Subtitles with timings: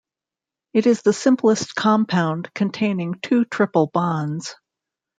[0.73, 4.55] It is the simplest compound containing two triple bonds.